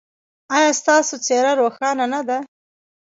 ایا 0.55 0.71
ستاسو 0.79 1.15
څیره 1.25 1.51
روښانه 1.61 2.05
نه 2.13 2.21
ده؟ 2.27 2.37